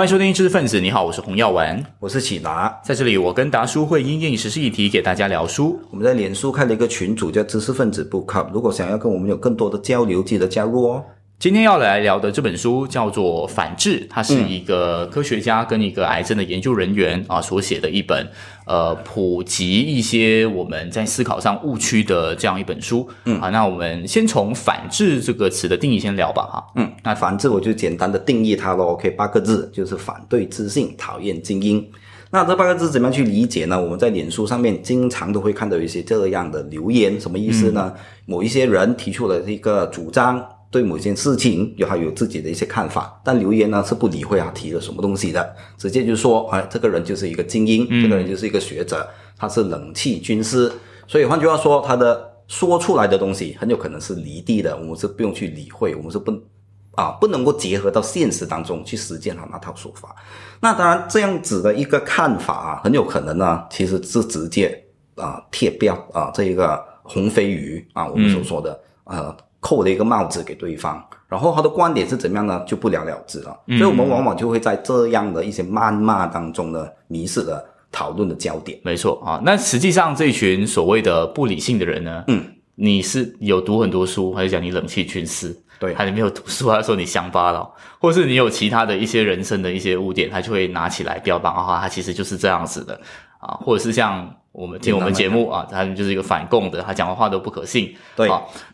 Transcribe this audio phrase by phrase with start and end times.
[0.00, 5.78] 欢迎收听知识分子，你好，我是洪耀文，我是启达，在这里我跟达叔会因应时事议题给大家聊书。
[5.90, 11.04] 我们在脸书开了一个群组叫知识分子 Book Club，如果想要跟我们有更多的交流，记得加入哦。
[11.40, 18.28] 今天要来聊的这本书叫做《反制》，它是一个科学家跟一个癌症的研究人员啊所写的一本，
[18.66, 23.08] 呃，普及一些我们在思考上误区的这样一本书。
[23.24, 26.66] 嗯，啊，那我们先从“反制”这个词的定义先聊吧，哈。
[26.74, 28.88] 嗯，那“反制”我就简单的定义它喽。
[28.88, 31.82] OK，八个字就是反对自信，讨厌精英。
[32.32, 33.80] 那这八个字怎么样去理解呢？
[33.80, 37.94] 我们在脸书上面经常都会看到一些这样的留言，什么意思呢？
[38.26, 40.38] 某一些人提出了一个主张。
[40.70, 49.04] 对某件事情有他有自己的一些看法，但留言呢是不理会他提了什么东西的，直接就说，哎，这个人就是一个精英，这个人就是一个学者，
[49.36, 50.70] 他是冷气军师，
[51.08, 56.32] 所以换句话说，他的说出来的东西很有可能是离地的，我们是不用去理会，我们是不
[56.92, 60.14] 啊不能够结合到现实当中去实践他那套说法。
[60.60, 64.84] 那当然，这样子的一个看法啊，很有可能呢，其实是直接
[65.16, 69.36] 啊贴标啊这一个红飞鱼啊，我们所说的呃。
[69.60, 72.64] 扣了一个帽子给对方，然后他的观点是怎么样呢？
[72.66, 73.54] 就不了了之了。
[73.68, 78.80] 所以，我们往往就会在这样的一些谩骂当中呢，迷失了讨论的焦点。
[78.82, 82.42] 没错啊，那实际上这群所谓的不理性的人呢，嗯，
[82.74, 85.54] 你是有读很多书，还是讲你冷气军师？
[85.78, 92.98] 对，还是没有读书，他说你乡巴佬，或是你有其他的一些人生的一些污点，他就会拿起来标榜啊，他其实就是这样子的
[93.38, 94.34] 啊，或者是像。
[94.52, 97.94] 我们听我们节目啊，他就是一个反共的，他讲的话都不可信。
[98.16, 98.28] 对，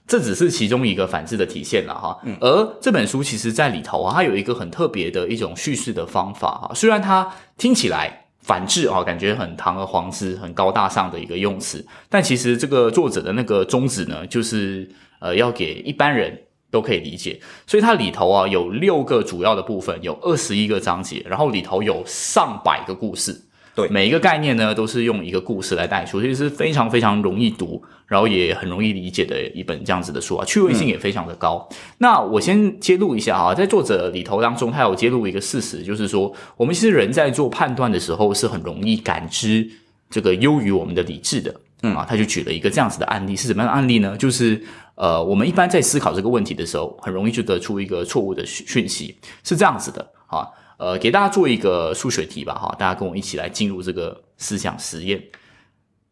[0.07, 2.19] 这只是其中一个反制的体现了哈。
[2.41, 6.75] 而这本书其实在里头啊，它有一个很特别的一种叙事的方法啊。
[6.75, 14.89] 虽然它听起来反制啊，感觉很堂而皇之、很高大上的一个用词，但其实这个作者的那个宗旨呢，就是
[15.21, 16.41] 呃要给一般人
[16.71, 17.39] 都可以理解。
[17.67, 23.43] 所以它里头啊有六个主要的部分，有二十一个章节，然后里头有上百个故事。
[23.77, 31.69] 对每一个概念呢，都是用一个故事来带出，其实是非常非常容易读，然后也很容易理解的一本这样子的书啊，趣味性也非常的高。
[31.99, 39.71] 那我先揭露一下啊，在作者里头当中，他有揭露一个事实，就是说，我们其实人在做判断的时候，是很容易感知
[40.09, 41.55] 这个优于我们的理智的。
[41.83, 44.17] 嗯啊，他就举了一个这样子的案例，是什么样的案例呢？
[44.17, 44.59] 就是
[44.95, 49.15] 呃，我们一般在思考这个问题的时候，很容易就得出一个错误的讯讯息，
[49.45, 50.49] 是这样子的啊。
[50.79, 55.23] 呃，给大家做一个数学题吧，哈，大家跟我一起来进入这个思想实验。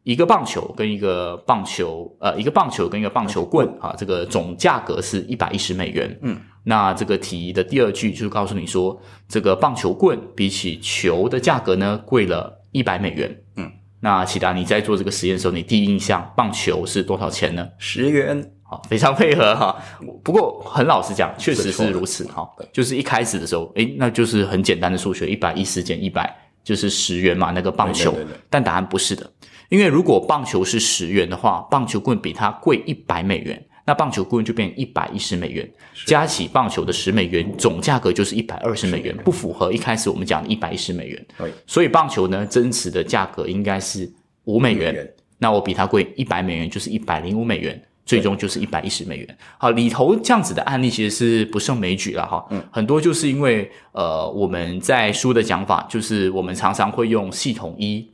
[0.03, 6.19] 一个棒球跟一个棒球，呃，一个棒球跟一个棒球棍，啊，这个总价格是一百一十美元。
[6.23, 13.43] 嗯，那这个题的第二句就是告诉你说，这个棒球棍比起球的价格呢，贵了一百美元。
[13.57, 17.69] 嗯，那启达，你在做这个实验的时候，你第一印象，棒球是多少钱呢？
[17.79, 18.54] 十元。
[18.89, 19.77] 非常配合哈，
[20.23, 22.49] 不过很老实讲，确实是如此哈。
[22.73, 28.15] 就是一开始的时候，诶，那就是很简单的数学，一百一十减一百就是十元嘛，那个棒球。
[28.49, 29.31] 但答案不是的，
[29.69, 35.69] 因为如果棒球是十元的话，棒球棍比它贵一百美元，那棒球棍就变一百一十美元，
[36.07, 41.27] 加起棒球的十美元，总价格就是一百二十美元，不符合一开始我们讲的一百一十美元。
[41.67, 44.11] 所以棒球呢，真实的价格应该是
[44.45, 45.07] 五美元，
[45.39, 47.81] 那我比它贵一百美元，就是一百零五美元。
[48.07, 49.39] 最终就是一百一十美元。
[49.59, 52.45] 好，里头这样子的案例其实是不胜枚举了哈。
[52.51, 58.11] 嗯，很多就是因为呃，我们在书的讲法，就是我们常常会用系统一。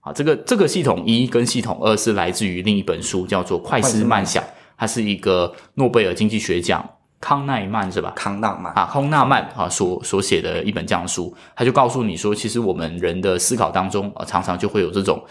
[0.00, 4.44] 啊，这个这个系统一跟系统二是来自于另一本书，叫做《快思慢想》，
[4.76, 6.86] 它是一个诺贝尔经济学奖
[7.20, 8.12] 康奈曼是吧？
[8.14, 15.24] 康纳曼啊，康纳曼啊所所写的一本这样的书，他就告诉你说，其实我们人的思考当中啊，常常就会有这种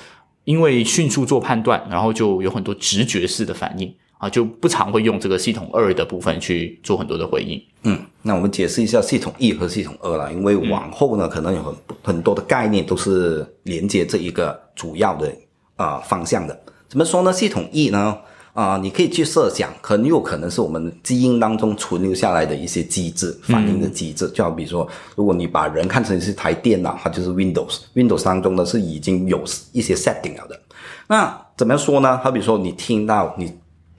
[0.46, 3.94] 因为迅速做判断，然后就有很多直觉式的反应。
[4.20, 7.62] 啊，就不常会用这个系统二的部分去做很多的回应。
[7.82, 15.30] 嗯，那我们解释一下系统一和系统二了，因为往后呢，可能有很很多的概念都是连接这一个主要的
[15.76, 16.58] 啊方向的。
[16.88, 17.34] 怎么说呢？
[17.34, 18.18] 系统一呢，
[18.54, 24.30] 啊，你可以去设想，很有可能是我们基因当中存留下来的一些机制，反应的机制。
[24.30, 30.60] 就好比说，如果你把人看成是台电脑，它就是 Windows，Windows 当中呢是已经有一些 setting 了的。
[31.08, 32.18] 那怎么样说呢？
[32.20, 33.54] 好比说，你听到你。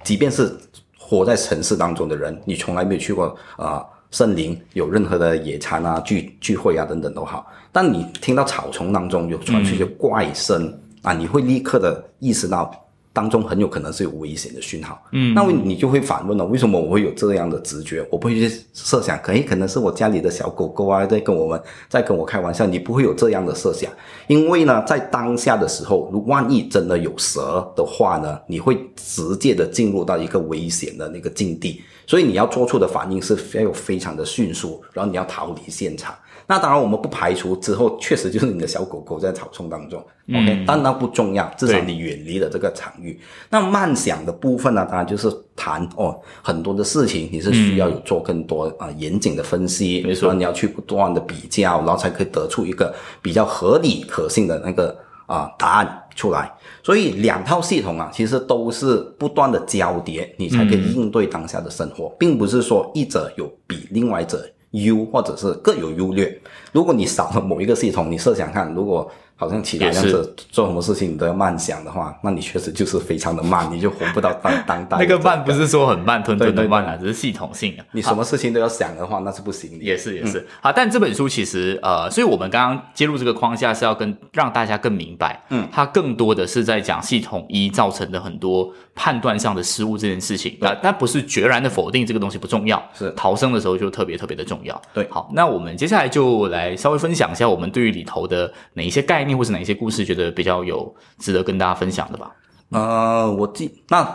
[0.05, 0.55] 即便是
[0.99, 12.71] 活在城市当中的人，你从来没有去过啊森林，有任何的野餐啊聚聚会啊等等都好，但你听到草丛当中有传出一些怪声啊，你会立刻的意识到
[13.15, 15.01] 当中很有可能是有危险的讯号。
[15.13, 18.07] 嗯，那你就会反问了，为什么我会有这样的直觉？
[18.11, 22.67] 我不会去设想，可以可能是我家里的小狗狗啊，在跟我们在跟我开玩笑。
[22.67, 23.89] 你不会有这样的设想，
[24.27, 36.15] 因为呢，在当下的时候，如万一真的有蛇的话呢，你会直接的进入到一个危险的那个境地，所以你要做出的反应是要非常的迅速，然后你要逃离现场。
[36.47, 39.99] 那当然，我们不排除之后确实就是你的小狗狗在草丛当中
[40.29, 43.19] ，OK，但那不重要，至少你远离了这个场域。
[43.49, 56.53] 那慢想的部分呢，当然就是谈哦，很多的事情你是需要有做更多啊严谨的分析，没错，你要去不断的比较，然后才可以得出一个比较合理可信的那个啊答案出来。
[56.85, 64.49] 所以两套系统啊，其实都是不断的交叠，你才可以应对当下的生活，并不是说一者有比另外者。
[64.75, 66.37] 优或者是各有优劣。
[66.73, 69.09] 如果你少了某一个系统，你设想看，如果
[69.44, 74.96] 好像其他样子做什么事情你都要慢想的话，那你确实就是非常的慢， 你就活不到当当代。
[74.99, 77.85] 那个慢不是说很慢吞吞的慢啊，只是系统性的。
[77.93, 79.85] 你什么事情都要想的话，那是不行的。
[79.85, 80.46] 也是也是。
[80.61, 94.81] 好，但这本书其实呃，所以我们刚刚接入这个框架是要跟让大家更明白，嗯，它更多的是在讲系统一造成的很多判断上的失误这件事情啊，但不是决然的否定这个东西不重要，是逃生的时候就特别特别的重要。
[94.93, 100.05] 对，好，那我们接下来就来稍微分享一下我们对于里头的哪一些概念或是哪一些故事。
[100.05, 102.31] 觉得比较有值得跟大家分享的吧？
[102.69, 104.06] 呃，我记那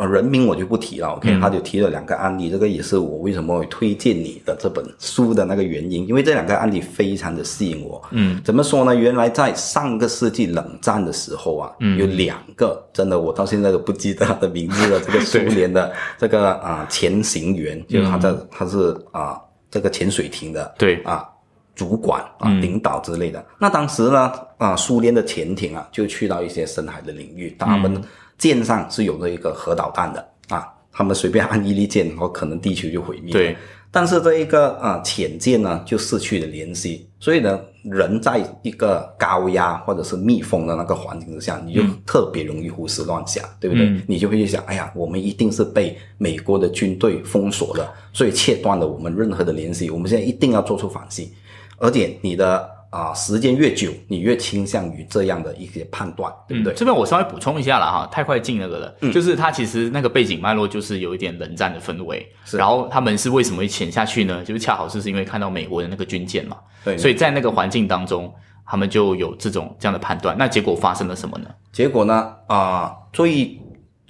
[0.00, 8.02] 呃人名我就不提了，OK，他就提了两个案例，这个也是我为什么会推荐你的这本书的那个原因，因为这两个案例非常的吸引我。
[8.12, 8.94] 嗯，怎么说呢？
[8.94, 19.38] 原来在上个世纪冷战的时候啊，有两个真的我到现在都不记得他的名字了这个苏联的 这个啊潜行员，就是他在他是啊
[19.70, 21.28] 这个潜水艇的对啊。
[21.76, 23.42] 主管啊，领导之类的。
[23.58, 27.98] 那当时呢，啊，苏联的潜艇啊，就去到一些深海的领域，他们
[28.40, 33.32] 舰上是有这一个核导弹的啊，他们随便按一粒键，然后可能地球就毁灭。
[33.32, 33.56] 对。
[33.92, 44.00] 但是这一个啊潜舰呢，就失去了联系，所以呢，人在一个高压或者是密封的那个环境之下，你就特别容易胡思乱想，对不对？
[44.06, 49.90] 你就会去想，哎呀，我们一定是被美国的军队封锁了，所以切断了我们任何的联系。
[49.90, 51.32] 我们现在一定要做出反击。
[51.78, 56.74] 而且你的啊时间越久，你越倾向于这样的一些判断，对不对？
[56.74, 64.42] 这边我稍微补充一下了哈，太快进那个了，就是它其实那个背景脉络就是有一点冷战的氛围，然后他们是为什么会潜下去呢？
[64.44, 68.32] 就是恰好是是因为看到美国的那个军舰嘛，对，所以在那个环境当中，
[68.66, 70.36] 他们就有这种这样的判断。
[70.36, 71.48] 那结果发生了什么呢？
[71.72, 73.59] 结果呢啊，最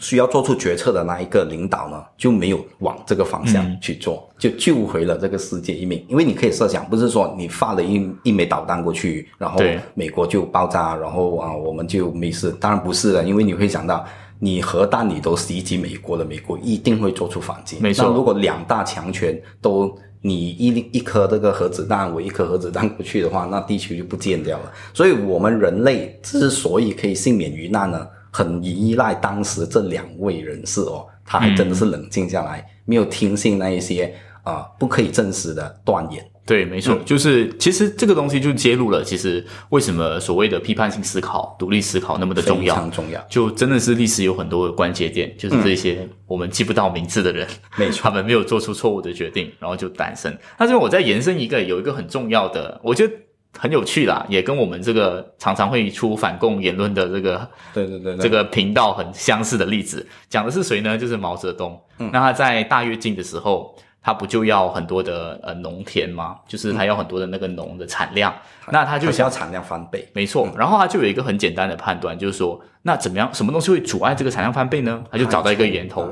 [0.00, 6.05] 需要做出决策的那一个领导呢，就没有往这个方向去做，就救回了这个世界一命。
[6.08, 9.61] 因为你可以设想，不是说你发了一一枚导弹过去，然后
[9.94, 12.50] 美国就爆炸，然后啊我们就没事。
[12.52, 14.05] 当然不是的，因为你会想到，
[14.38, 17.76] 你核弹你都袭击美国了，美国一定会做出反击。
[17.81, 24.73] 没错，如果两大强权都你一一颗这个核子弹，我一颗核子弹过去的话，那地球就不见掉了。
[24.94, 28.06] 所以我们人类之所以可以幸免于难呢？
[28.31, 36.25] 很依赖当时这两位人士哦，他还真的是冷静下来，没有听信那一些啊不可以证实的断言。
[36.47, 43.21] 对，没错，就是其实这个东西就揭露了，其实为什么所谓的批判性思考、独立思考那么的重要，非常重要。
[43.29, 47.47] 就真的是历史有很多的关节点，就是这些我们记不到名字的人，
[47.77, 50.37] 没错， 他们没有做出错误的决定，然后就诞生。
[50.59, 53.15] 那这边我再延伸一个，有一个很重要的，我觉得。
[53.58, 60.97] 很有趣啦，也跟我们这个常常会出反共言论的这个对对对这个频道很相似的例子，讲的是谁呢？
[60.97, 61.79] 就是毛泽东。
[61.99, 66.37] 那他在大跃进的时候，他不就要很多的呃农田吗？
[66.49, 68.35] 就是他要很多的那个农的产量，
[68.70, 70.48] 那他就想要产量翻倍，没错。
[70.56, 73.29] 然后他就有一个很简单的判断，就是说，那怎么样？
[73.34, 75.03] 什么东西会阻碍这个产量翻倍呢？
[75.10, 76.10] 他就找到一个源头。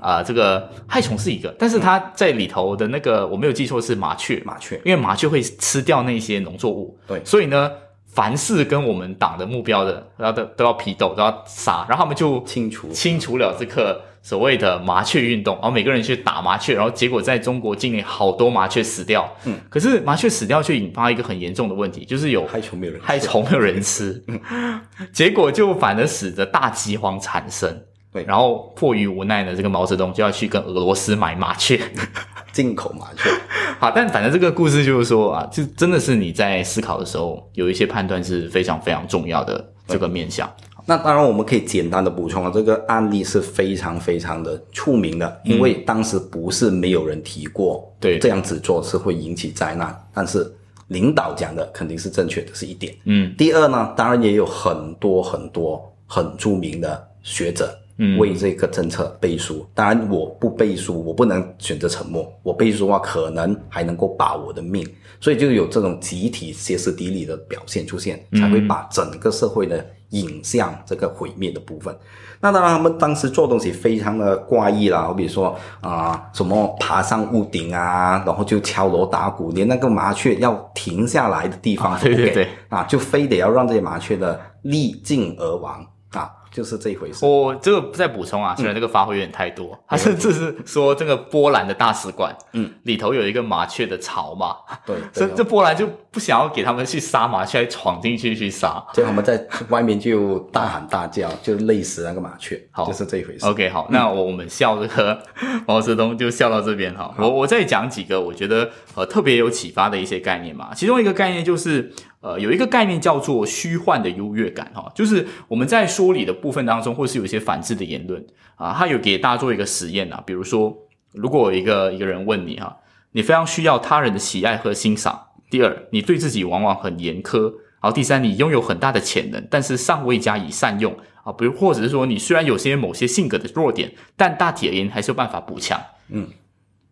[0.00, 7.70] 啊，这个害虫是一个，但是它在里头的那个我没有记错是麻雀，麻雀，因为麻雀会吃掉那些农作物，对，所以呢，
[8.08, 24.22] 凡是跟我们党的目标的，然后都都要批斗，都要杀，然后他们就清除清除了这个所谓的麻雀运动，然后每个人去打麻雀，然后结果在中国境内好多麻雀死掉，嗯，可是麻雀死掉却引发一个很严重的问题，就是有害虫没有人害虫没有人吃，
[25.12, 27.82] 结果就反而使得大饥荒产生。
[28.12, 31.80] 对，然后迫于无奈呢，这个毛泽东就要去跟俄罗斯买麻雀，
[32.50, 33.30] 进口麻雀。
[33.78, 40.50] 好，但反正这个故事就是说啊，就真的是你在思考的时候，有一些判断是非常非常重要的这个面向。
[40.86, 49.96] 那当然，我们可以简单的补充啊，这个案例是非常非常的出名的，因为当时不是没有人提过，对，这样子做是会引起灾难。
[50.12, 50.52] 但是
[50.88, 52.92] 领导讲的肯定是正确的，是一点。
[53.04, 57.06] 嗯，第二呢，当然也有很多很多很著名的。
[57.22, 57.79] 学者嗯
[58.18, 59.66] 为这个政策背书。
[59.74, 62.26] 当然，我不背书，我不能选择沉默。
[62.42, 64.86] 我背书的话，可能还能够保我的命。
[65.20, 71.94] 所以就有这种集体歇斯底里的表现出现，才会把整个社会的引向这个毁灭的部分。
[72.40, 87.24] 那当然，他们当时做东西非常的怪异啦，好比说啊、什么爬上屋顶啊，然后就敲锣打鼓，连那个麻雀要停下来的地方啊都不给对对对啊，就非得要让这些麻雀的力尽而亡啊，就是这一回事。
[87.24, 98.82] 我这个再补充啊，虽然这个发挥有点太多，他甚至是说这个波兰的大使馆，嗯，里头有一个麻雀的巢嘛，对， 这这波兰就不想要给他们去杀麻雀，还闯进去去杀。
[98.92, 103.46] 就他们在外面就大喊大叫，就累死那个麻雀，好就是这一回事。
[103.46, 105.22] OK，好，那我我们笑这个
[105.66, 107.14] 毛泽东就笑到这边哈。
[107.18, 110.70] 我我再讲几个我觉得呃特别有启发的一些概念嘛。
[110.74, 118.24] 其中一个概念就是呃有一个概念叫做虚幻的优越感哈，就是我们在说理的部分当中，或是有一些反制的言论
[118.56, 120.76] 啊，他有给大家做一个实验啊，比如说
[121.12, 122.76] 如果有一个一个人问你哈，
[123.12, 125.26] 你非常需要他人的喜爱和欣赏。
[125.50, 127.52] 第二，你对自己往往很严苛。
[127.82, 135.80] 然后第三，你拥有很大的潜能，但是尚未加以善用啊，比如或者是说你虽然有些某些性格的弱点，但大体而言还是有办法补强。
[136.10, 136.28] 嗯，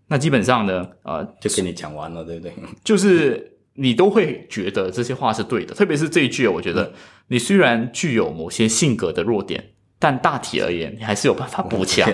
[0.08, 2.52] 那基本上呢，呃，就跟你讲完了，对不对？
[2.82, 6.92] 就是你都会觉得这些话是对的，特别是这一句，我觉得
[7.28, 9.70] 你虽然具有某些性格的弱点，
[10.00, 12.12] 但大体而言你还是有办法补强。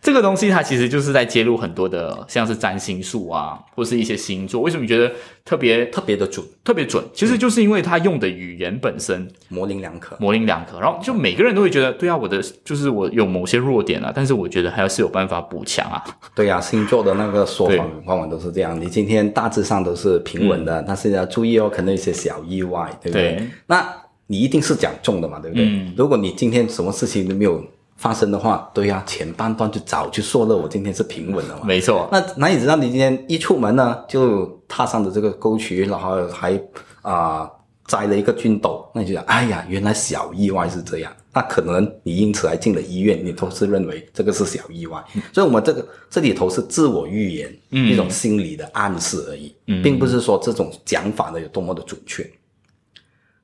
[0.00, 4.60] 这个东西它其实就是在揭露很多的，像是占星术啊，或是一些星座。
[4.60, 5.12] 为什么你觉得
[5.44, 7.04] 特别特别的准，特别准？
[7.14, 10.16] 其实就是因为它用的语言本身模棱两可。
[10.18, 16.02] 模棱两可，然后就每个人都会觉得，对啊，我的就是我有某些弱点啊，但是我觉得还是有办法补强啊。
[16.34, 18.80] 对啊、星座的那个说对法往往都是这样。
[18.80, 23.36] 你今天大致上都是平稳的，但是要注意哦，可能有一些小意外，对不对？
[23.36, 23.88] 对那
[24.26, 25.66] 你一定是讲中的嘛，对不对？
[25.66, 27.62] 嗯如果你今天什么事情都没有
[28.02, 31.60] 发生的话，对呀、前半段就早就说了，我今天是平稳的嘛。
[31.64, 36.60] 没错，那哪里知道你今天一出门呢，就踏上了这个沟渠，然后还
[37.02, 37.48] 啊、
[37.86, 41.12] 摘了一个菌斗，那你就想，哎呀，原来小意外是这样。
[41.32, 45.00] 那可能你因此还进了医院，你都是认为这个是小意外。
[45.32, 52.28] 所以，我们这个这里头是自我预言，嗯一种心理的暗示而已，嗯并不是说这种讲法呢有多么的准确。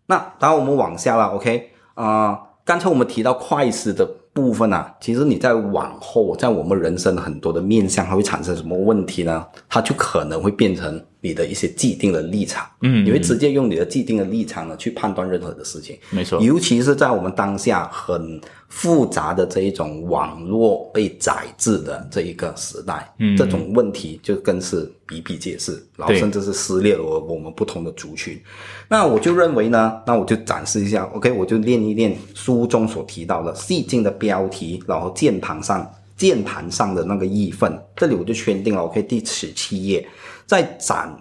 [0.07, 4.09] 那当然我们往下了，OK 啊、刚才我们提到快思的
[4.41, 9.47] 部分呢，其实你在往后，在我们人生很多的面向，它会产生什么问题呢？
[9.69, 23.37] 它就可能会变成你的一些既定的立场，嗯你会直接用你的既定的立场呢去判断任何的事情，没错，尤其是在我们当下很复杂的这一种网络被宰制的这一个时代，嗯。
[23.37, 28.37] 这种问题就更是比比皆是，然后甚至是撕裂了我我们不同的族群。
[28.89, 40.05] 那我就认为呢，那我就展示一下，OK，我就练一练书中所提到的细进的标题，然后键盘上键盘上的那个义愤，这里我就圈定了，OK，第十七页，
[40.49, 41.17] 在展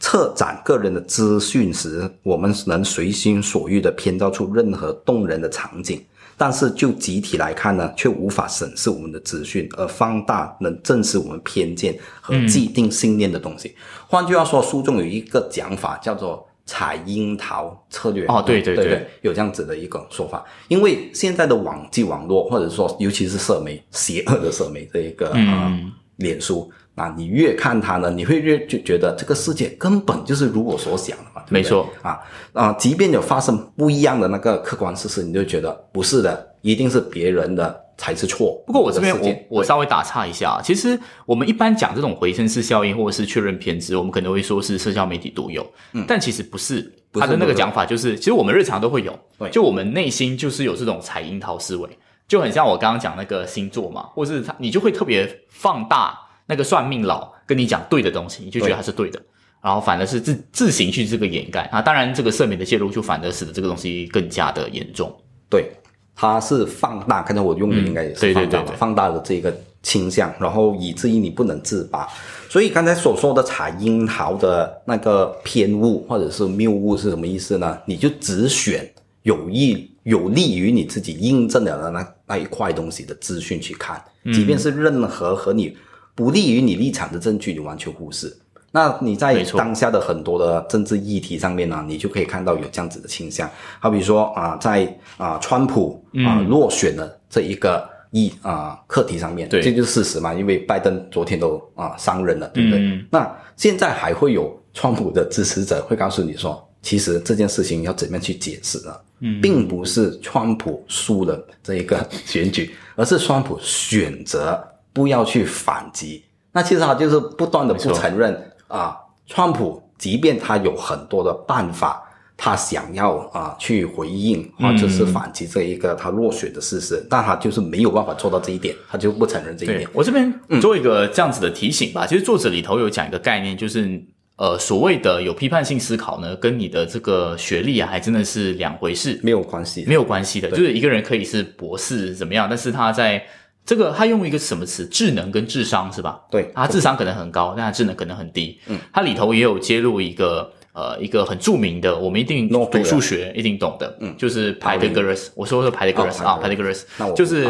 [0.00, 6.02] 策展个人的资讯时，我们能随心所欲地编造出任何动人的场景，
[6.36, 13.76] 但是就集体来看呢，却无法审视我们的资讯，而放大能证实我们偏见和既定信念的东西。
[14.08, 16.44] 换句话说，书中有一个讲法叫做。
[16.66, 32.20] 采樱桃策略哦对对对对有这样子的一个说法，因为现在的网际网络，或者说尤其是社媒，邪恶的社媒这一个啊、嗯呃脸书，啊，你越看它呢，你会越就觉得这个世界根本就是如我所想的嘛，对对没错啊
[32.52, 38.62] 啊，即便有发生不一样的那个客观事实，你就觉得不是的，一定是别人的才是错。
[38.66, 45.66] 不过我这边我我稍微打岔一下啊，其实我们一般讲这种回声式效应或者是确认偏执，我们可能会说是社交媒体独有，
[46.06, 46.80] 但其实不是。
[46.80, 51.88] 嗯不是他的那个讲法就是，其实我们日常都会有对，就我们内心就是有这种采樱桃思维，
[52.26, 59.20] 就很像我刚刚讲那个星座嘛，或是他你就会特别放大那个算命佬跟你讲对的东西，你就觉得对它是对的。
[59.62, 65.10] 然后反而是自自行去这个掩盖啊，当然这个社媒的介入就反而使得这个东西更加的严重。
[65.48, 65.70] 对，
[66.14, 72.06] 它是放大，刚才我用的应该也是放大嘛，对对放大的这个倾向，然后以至于你不能自拔。
[72.50, 77.78] 所以刚才所说的采樱桃的那个偏误或者是谬误是什么意思呢？
[77.86, 78.86] 你就只选
[79.22, 85.74] 有益有利于你自己印证了的那那一块东西的资讯去看，嗯即便是任何和你
[86.14, 88.34] 不利于你立场的证据，你完全忽视。
[88.70, 93.48] 那你在当下的很多的政治议题上面呢，你就可以看到有这样子的倾向。
[93.78, 102.80] 好比说啊、在啊、川普啊、嗯落选的这一个议啊、课题上面，对这就是事实嘛，因为拜登昨天都啊、上任了，对不对？
[102.80, 108.92] 嗯那现在还会有川普的支持者会告诉你说，其实这件事情要怎么样去解释呢？
[109.20, 114.60] 嗯，并不是川普输了这一个选举，而是川普选择
[114.94, 116.24] 不要去反击。
[116.52, 118.96] 那其实他就是不断的不承认啊，
[119.26, 122.02] 川普即便他有很多的办法，
[122.36, 129.88] 他想要啊去回应或者是反击这一个他落选的事实，但他就是没有办法做到这一点，他就不承认这一点。
[129.92, 132.06] 我这边做一个这样子的提醒吧。
[132.06, 134.00] 其实作者里头有讲一个概念，就是
[134.36, 140.48] 呃所谓的有批判性思考呢，跟你的这个学历啊，还真的是两回事，没有关系，没有关系的。
[140.50, 143.24] 就是一个人可以是博士怎么样，但是他在
[143.64, 146.20] 这个他用一个什么词，智能跟智商是吧？
[146.30, 148.58] 对，他智商可能很高，但他智能可能很低。
[148.66, 150.52] 嗯，他里头也有揭露一个。
[150.74, 155.28] 呃，一个很著名的，我们一定读数学一定懂的，嗯，就是 Pythagoras。
[155.36, 157.46] 我说说 Pythagoras 啊，Pythagoras，就是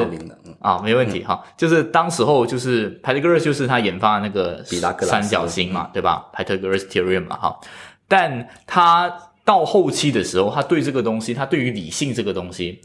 [0.60, 1.42] 啊，没问题哈。
[1.56, 4.62] 就是当时候就是 Pythagoras 就是他研发那个
[5.00, 7.58] 三角形嘛，对吧？Pythagoras theorem 嘛，哈。
[8.06, 9.10] 但他
[9.42, 12.82] 到后期的时候，他对这个东西，他对于理性这个东西，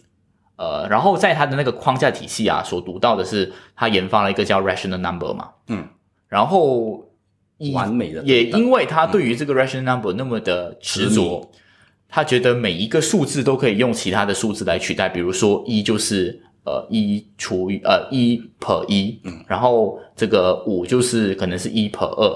[0.59, 5.87] 呃，然后在他的那个框架体系啊，所读到的是他研发了一个叫 rational number 嘛，嗯，
[6.27, 7.05] 然后。
[7.73, 11.45] 完美的，也因为他对于这个 rational number 那么的执着，
[12.07, 22.29] 他觉得每一个数字都可以用其他的数字来取代，比如说一就是呃一除以呃一 per 一，嗯，然后这个五就是可能是一 per 二，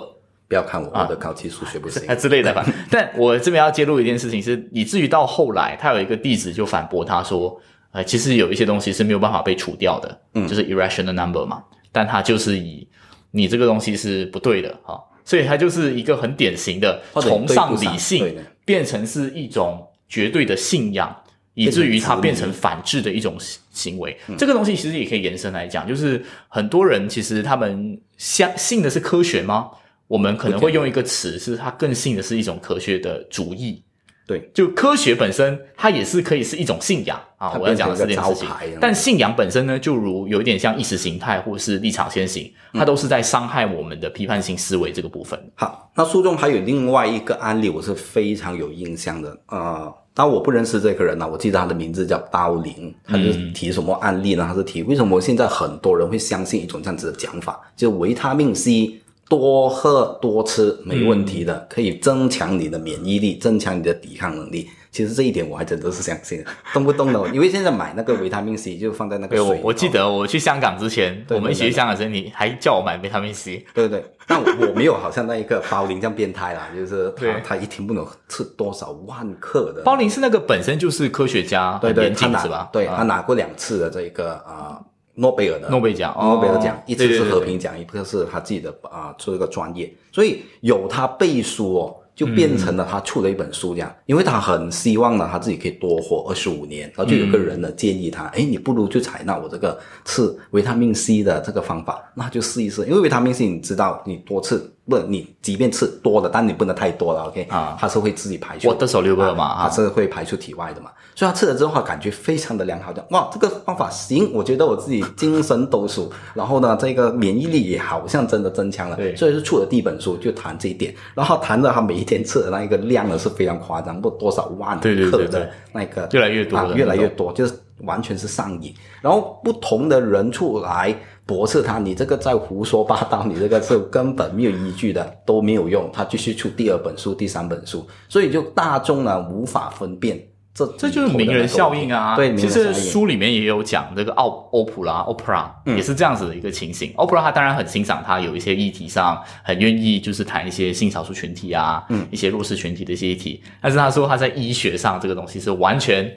[0.50, 2.66] 不要看我我的高级数学不行啊 之类的吧。
[2.92, 7.58] 但我这边要揭露一件事情是，以至于到后来，他有一个弟子就反驳他说，
[7.94, 12.88] 呃，其实有一些东西是没有办法被除掉的，嗯，就是 irrational number 嘛，但它就是以
[13.32, 15.00] 你这个东西是不对的哈。
[15.26, 18.36] 所以它就是一个很典型的崇尚理性，
[18.66, 21.16] 变成是一种绝对的信仰，
[21.54, 23.38] 以至于它变成反制的一种
[23.72, 24.18] 行为。
[24.38, 29.70] 这个东西其实也可以延伸来讲，就是很多人其实他们相信的是科学吗？
[30.08, 33.82] 我们可能会用一个词，是他更信的是一种科学的主义。
[34.26, 37.58] 对，就科学本身，它也是可以是一种信仰啊。
[37.60, 38.48] 我要讲的是这件事情。
[38.80, 45.38] 但信仰本身呢，就如有一点像意识形态或是立场先行，它都是在伤害我们的批判性思维这个部分。
[45.56, 49.38] 好，那书中还有另外一个案例，我是非常有印象的。
[49.48, 54.46] 呃，当我不认识这个人呢，我记得他的名字叫刀林，他是提什么案例呢？
[54.48, 59.02] 他是提为什么现在很多人会相信一种这样子的讲法，就维他命 C。
[59.38, 64.70] 多喝多吃没问题的，可以增强你的免疫力，增强你的抵抗能力。
[64.92, 69.60] 其实这一点我还真的是相信， 动不动的，因为现在买那个维他命 C 就放在那个水。
[69.64, 73.66] 我记得我去香港之前，我们一起去香港时，你还叫我买维他命 C。
[73.74, 79.82] 对对对，但我没有好像那一个包林这样变态啦，就是他他一天不能吃多少万克的。
[79.82, 82.70] 包林是那个本身就是科学家，对对，他是吧？
[82.72, 84.80] 对他拿过两次的这个啊。
[85.16, 91.96] 诺贝尔的诺贝尔奖，诺贝尔奖，一次是和平奖，一个是他自己的啊，做一个专业，所以有他背书哦。
[92.16, 107.44] 就变成了他出了一本书这样，因为他很希望呢，他自己可以多活二十五年，然后就有个人呢建议他，哎，你不如就采纳我这个吃维他命 C 的这个方法，那就试一试，因为维他命 C 你知道，你多吃不，你即便吃多了，但你不能太多了，OK？
[107.50, 127.54] 啊，它是会自己排出，我的手六个嘛，它是会排出体外的嘛，所以他吃了之后感觉非常的良好，的哇，这个方法行，我觉得我自己精神抖擞，然后呢，这个免疫力也好像真的增强了，对，所以是出了第一本书就谈这一点，然后谈到他每一天吃的那一个量呢是非常夸张，不多少万克的那个越来越多，越来越多，就是
[127.86, 128.74] 完全是上瘾。
[129.02, 135.90] 然后不同的人出来驳斥他，你这个在胡说八道，你这个是根本没有依据的，都没有用。
[135.94, 140.22] 他继续出第二本书、第三本书，所以就大众呢无法分辨。
[140.56, 142.16] 这这就是名人效应啊！
[142.16, 146.94] 对，其实书里面也有讲这个奥欧普拉 （Oprah） 也是这样子的一个情形。
[146.94, 153.42] Oprah 他当然很欣赏他有一些议题上很愿意就是谈一些性少数群体啊，嗯，一些弱势群体的一些议题。
[153.60, 156.16] 但是他说他在医学上这个东西是完全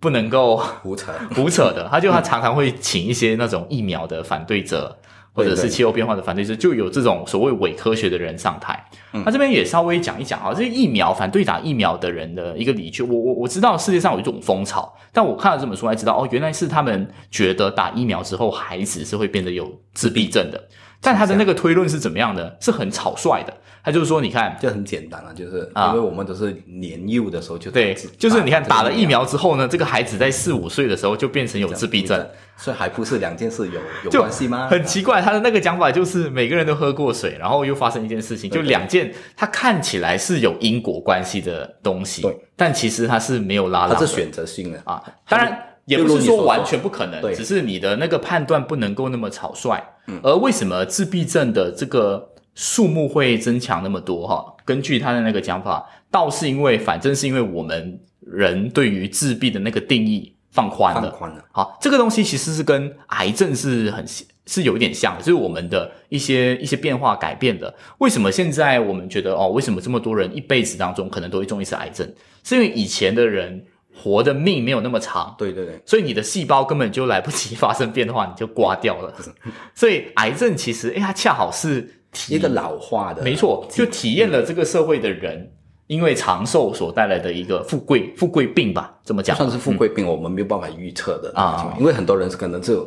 [0.00, 1.86] 不能够胡扯 胡扯的。
[1.90, 4.98] 他就他常常会请一些那种疫苗的反对者。
[5.32, 8.84] 或者是气候变化的反对者，就有这种所谓伪科学的人上台。
[9.12, 13.04] 那这边也稍微讲一讲啊，这疫苗反对打疫苗的人的一个理据。
[13.04, 20.60] 我我我知道世界上有一种风潮，但我看了这本书才知道，哦，原来是他们觉得打疫苗之后孩子是会变得有自闭症的。
[21.00, 22.56] 但他的那个推论是怎么样的？
[22.60, 23.54] 是很草率的。
[23.82, 34.68] 他就是说，你看，就很简单了，就是因为我们都是年幼的时候就对，就是你看打了疫苗之后呢，这个孩子在四五岁的时候就变成有自闭症，所以还不是两件事有有关系吗？
[34.68, 45.69] 很奇怪，他的那个讲法就是每个人都喝过水，然后又发生一件事情，就两件，他看起来是有因果关系的东西，对，但其实他是没有拉，他是选择性的啊，当然。
[45.86, 49.82] 也不是说完全不可能，只是你的那个判断不能够那么草率。
[50.22, 54.44] 而为什么自闭症的这个数目会增强那么多哈？
[54.64, 61.02] 根据他的那个讲法，倒是因为反正是因为我们人对于自闭的那个定义放宽了。
[61.02, 64.04] 放宽了，好，这个东西其实是跟癌症是很
[64.46, 67.72] 是有一点像的，就是我们的一些一些变化改变的。
[67.98, 72.12] 为什么现在我们觉得哦，为什么这么多人一辈子当中可能都会中一次癌症？
[72.42, 73.64] 是因为以前的人
[73.94, 79.12] 活的命没有那么长，对对对，所以你的细胞根本就来不及发生变化，你就挂掉了。
[79.74, 85.52] 所以癌症其实，哎，它恰好是体一个老化的，没错，就体验了这个社会的人
[85.86, 89.36] 因为长寿所带来的一个富贵富贵病吧，这么讲。
[89.36, 91.74] 算是富贵病，我们没有办法预测的啊。
[91.78, 92.78] 因为很多人是可能是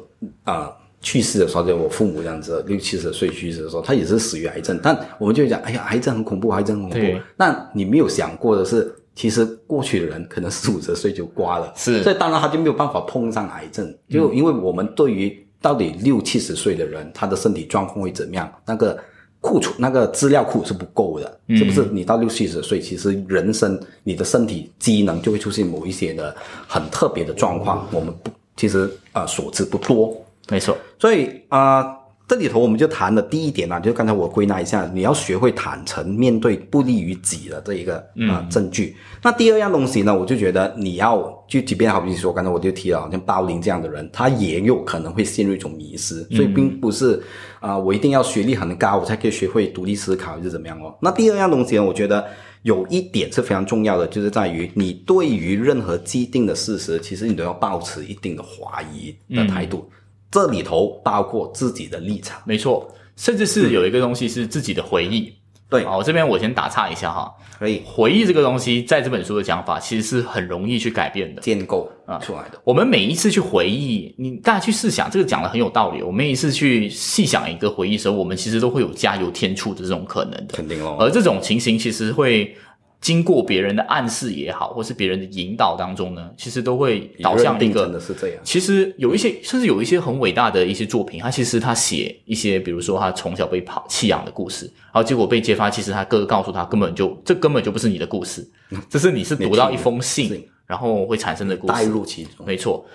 [0.46, 7.20] 啊、去世的时候，就我父母这样子，六七十岁去世的时候，他也是死于癌症，但我们就讲，哎呀，癌症很恐怖，癌症很恐怖。
[7.36, 12.02] 那你没有想过的是，其实过去的人可能四五十岁就挂了，是。
[12.04, 18.98] 所以当然他就没有办法碰上癌症，就因为我们对于到底六七十岁的人，他的身体状况会怎么样，那个。
[19.46, 21.84] 库存那个资料库是不够的，是不是？
[21.92, 26.34] 你到六七十岁，其实人生你的身体机能就会出现某一些的
[26.66, 30.16] 很特别的状况，我们不其实啊、呃所知不多，
[30.48, 38.96] 没错，所以啊、呃这里头我们就谈的第一点啊，就刚才我归纳一下，你要学会坦诚面对不利于己的这一个啊、呃证据。
[39.22, 47.22] 那第二样东西呢，我就觉得你要就即便好比说刚才我就提了，好像包林这样的人，他也有可能会陷入一种迷失，所以并不是
[47.60, 50.96] 啊、我一定要学历很高，我才可以学会独立思考，还是怎么样哦。
[51.02, 52.26] 那第二样东西呢，我觉得。
[52.64, 59.86] 有一点是非常重要的，就是在于你对于任何既定的事实，其实你都要保持一定的怀疑的态度。
[60.34, 62.42] 这里头包括自己的立场。
[62.44, 65.32] 没错，甚至是有一个东西是自己的回忆。
[65.70, 71.42] 对，好，我这边我先打岔一下哈，可以回忆这个东西，在这本书的讲法其实是很容易去改变的。
[71.42, 72.60] 建构啊出来的。
[72.64, 76.02] 我们每一次去回忆，你大家去试想，这个讲的很有道理。
[76.02, 80.56] 我们每一次去细想一个回忆的时候，我们其实都会有加油添醋的这种可能的。
[80.56, 82.56] 肯定哦，而这种情形其实会
[83.04, 87.86] 经过别人的暗示也好，或是别人的引导当中呢，其实都会导向一个。
[87.90, 88.38] 的是这样。
[88.46, 98.48] 其实有一些，甚至有一些很伟大的一些作品，他其实他写一些，比如说他从小被抛弃养的故事，然后结果被揭发，其实他哥哥告诉他根本就这根本就不是你的故事，
[98.90, 101.74] 这是你是读到一封信信，然后会产生的故事。
[101.74, 102.86] 带入其中，没错，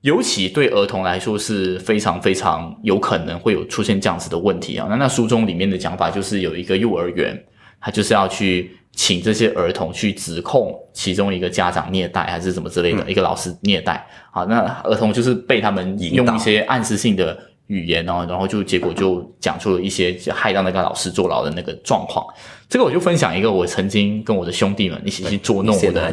[0.00, 4.86] 尤其对儿童来说是非常非常有可能会有出现这样子的问题啊。
[4.88, 7.38] 那那书中里面的讲法就是有一个幼儿园，
[7.78, 14.04] 他就是要去请这些儿童去指控其中一个家长虐待还是什么之类的，一个老师虐待。
[14.32, 17.38] 好，那儿童就是被他们引用一些暗示性的。
[17.68, 22.26] 语言哦，然后就结果就讲出了一些害到那个老师坐牢的那个状况。
[22.66, 26.10] 这个我就分享一个我曾经跟我的兄弟们一起去捉弄我的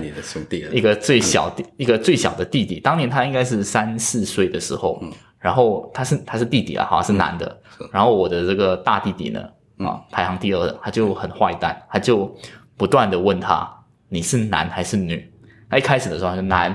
[0.73, 5.01] 一个最小弟，一个最小的弟弟，当年他应该是三四岁的时候，
[5.39, 7.57] 然后他是他是弟弟啊，好像是男的，
[7.89, 9.39] 然后我的这个大弟弟呢，
[9.77, 12.35] 啊，排行第二的，他就很坏蛋，他就
[12.77, 13.69] 不断的问他
[14.09, 15.31] 你是男还是女？
[15.69, 16.71] 他一开始的时候他说男，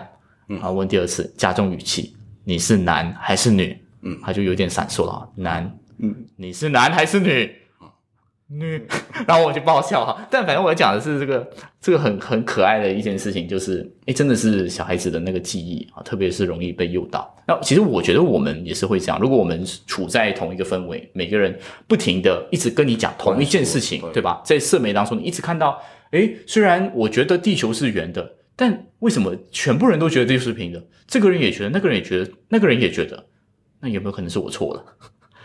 [0.46, 3.78] 然后问第二次，加重语气，你是男还是女？
[4.02, 7.54] 嗯，他就有点闪烁了，男，嗯，你是男还是女？
[8.50, 8.84] 女，
[9.26, 10.26] 然后我就爆笑哈。
[10.30, 17.32] 但反正我讲的是这个这个很很可爱的一件事情，就是诶，真的是小孩子的那个记忆啊，特别是容易被诱导。
[17.46, 24.40] 那其实我觉得我们也是会这样，如果我们处在同一个氛围，每个人不停的一直跟你讲同一件事情，对对吧？
[24.44, 30.82] 在社媒当中，你一直看到，诶，虽然我觉得地球是圆的，但为什么全部人都觉得地球是平的？
[31.06, 33.26] 这个人也觉得，那个人也觉得，那个人也觉得，
[33.80, 34.84] 那有没有可能是我错了？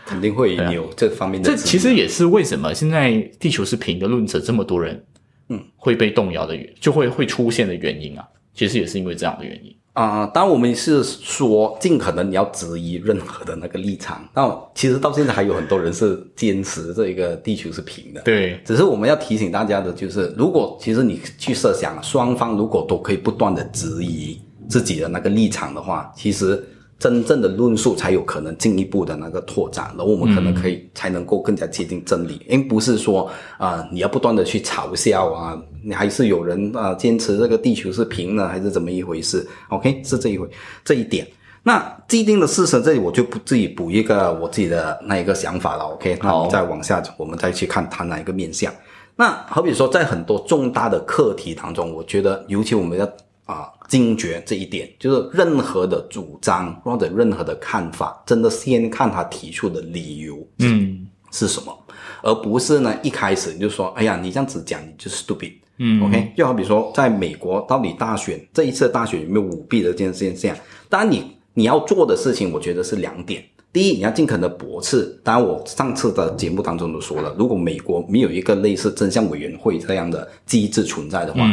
[0.06, 1.50] 肯定会有这方面的。
[1.50, 5.04] 这其实也是为什么现在地球是平的论者这么多人，
[5.48, 8.24] 嗯，会被动摇的原，就会会出现的原因啊。
[8.54, 9.76] 其实也是因为这样的原因。
[9.92, 18.20] 啊、当我们是说尽可能你要质疑任何的那个立场，但其实到现在还有很多人是坚持这个地球是平的。
[18.20, 24.38] 对，只是我们要提醒大家的就是，如果其实你去设想，双方如果都可以不断的质疑
[24.68, 26.62] 自己的那个立场的话，其实
[26.98, 40.48] 真正的论述才有可能进一步的那个拓展，然后我们可能可以、才能够更加接近真理，而不是说啊、你要不断的去嘲笑啊，你还是有人啊、坚持这个地球是平的，还是怎么一回事？OK，是这一回
[40.84, 41.26] 这一点。
[41.62, 45.84] 那既定的事实，这里我就不自己补一个我自己的那一个想法了。
[45.84, 48.72] OK，那再往下，我们再去看它哪一个面向。
[49.16, 53.04] 那好比说，在很多重大的课题当中，我觉得尤其我们要
[53.46, 61.76] 啊惊觉这一点，就是任何的主张或者任何的看法，真的先看他提出的理由嗯是什么，
[62.22, 65.52] 而不是呢一开始你就说，哎呀，你这样子讲你就是 stupid。
[65.78, 70.56] 嗯 OK，就好比说，在美国到底大选这一次大选有没有舞弊的这件现象？
[70.88, 73.44] 当然你你要做的事情，我觉得是两点。
[73.74, 75.20] 第一，你要尽可能驳斥。
[75.22, 81.46] 当然，我上次的节目当中都说了，如果美国没有一个类似真相委员会这样的机制存在的话，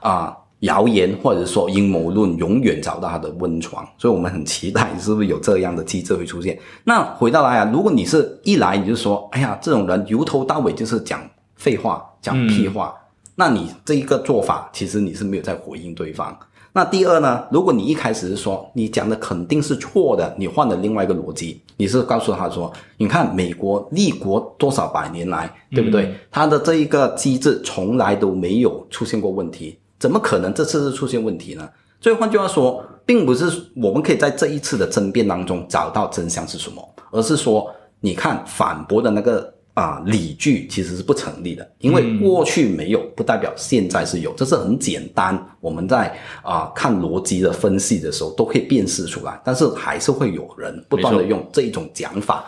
[0.00, 3.86] 啊、谣言或者说阴谋论永远找到它的温床。
[3.98, 6.58] 所以我们很期待是不是有这样的机制会出现。
[6.84, 11.20] 那回到来啊，如果你是一来你就说，哎呀，这种人由头到尾就是讲
[11.56, 12.94] 废话、讲屁话，
[13.34, 16.36] 那你这一个做法，其实你是没有在回应对方。
[16.72, 17.42] 那第二呢？
[17.50, 26.14] 如果你一开始是说你讲的肯定是错的，你换了另外一个逻辑，你是告诉他说，你看美国立国多少百年来，对不对？
[26.30, 31.68] 他的这一个机制从来都没有出现过问题，怎么可能这次是出现问题呢？
[32.00, 45.44] 所以换句话说，并不是我们可以在这一次的争辩当中找到真相是什么，而是说，你看反驳的那个啊理据其实是不成立的，因为过去没有，不代表现在是有，这是很简单。
[45.60, 52.44] 我们在啊看逻辑的分析的时候都可以辨识出来，但是还是会有人不断的用这一种讲法，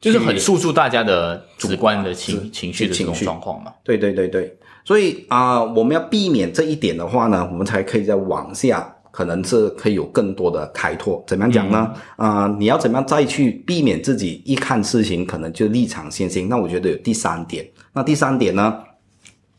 [0.00, 3.72] 就是很诉诸大家的主观的情情绪的这种情绪状况嘛。
[3.82, 4.56] 对对对对，
[4.90, 11.22] 所以啊、我们要避免这一点的话呢，我们才可以再往下，可能是可以有更多的开拓。
[11.28, 11.92] 怎么样讲呢？
[12.16, 16.48] 啊、你要怎么样再去避免自己一看事情可能就立场先行？
[16.48, 17.64] 那我觉得有第三点。
[17.92, 18.78] 那第三点呢，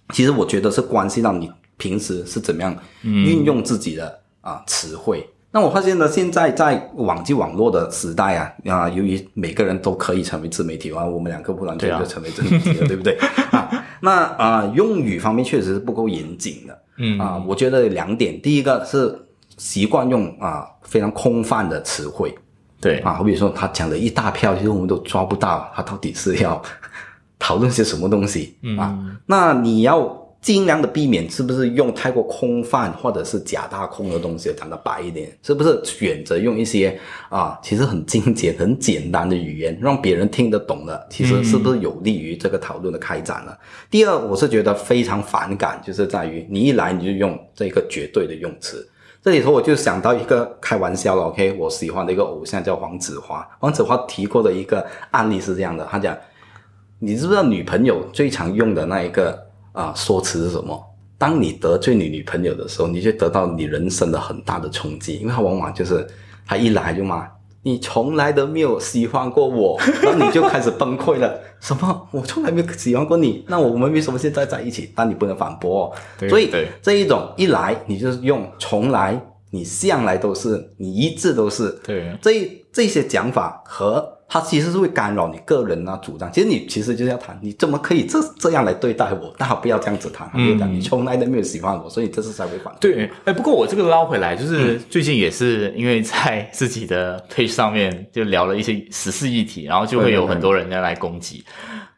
[0.10, 5.26] 其实我觉得是关系到你平时是怎么样运用自己的啊、词汇。
[5.54, 13.18] 那我发现呢，现在在网际网络的时代啊，啊，由于每个人都可以成为自媒体啊，我们两个不然就对啊就成为自媒体了，对不对？
[13.52, 16.82] 啊，那啊、用语方面确实是不够严谨的。
[16.98, 19.18] 嗯啊，我觉得两点，第一个是
[19.58, 22.36] 习惯用啊非常空泛的词汇
[22.80, 26.62] 对，啊，好比说他讲了一大票，其实我们都抓不到他到底是要
[27.40, 28.98] 讨论些什么东西啊。
[29.26, 37.00] 那你要尽量的避免是不是用太过空泛或者是假大空的东西，讲的白一点，是不是选择用一些
[37.30, 43.56] 啊其实很精简、很简单的语言，让别人听得懂的，其实是不是有利于这个讨论的开展呢？
[43.92, 48.88] 第二，我是觉得非常反感，就是在于你一来你就用这个绝对的用词。
[49.24, 56.18] 这里头我就想到一个开玩笑了，OK，我喜欢的一个偶像叫黄子华，黄子华提过的一个案例是这样的，他讲，
[56.98, 59.40] 你知不知道女朋友最常用的那一个
[59.72, 60.82] 啊、说辞是什么？
[61.18, 66.06] 当你得罪你女朋友的时候，你就得到你人生的很大的冲击，因为他往往就是
[66.48, 67.30] 他一来就骂
[67.64, 71.40] 你从来都没有喜欢过我， 然后你就开始崩溃了。
[71.60, 72.08] 什么？
[72.10, 74.92] 我从来没有喜欢过你，那我们为什么现在在一起？
[74.96, 86.32] 但你不能反驳、哦，对所以这一种一来你就是用从来，你向来都是，你一直都是，对这一这些讲法和它其实是会干扰你个人啊主张。
[86.32, 89.36] 其实你其实就是要谈，你怎么可以这这样来对待我？
[89.38, 92.94] 那不要这样子谈，不要讲、你从来都没有喜欢我，所以这次才会反对。
[92.94, 101.44] 对，哎，不过我这个捞回来，就是嗯最近也是因为在自己的 page 上面就聊了一些时事议题，然后就会有很多人要来攻击，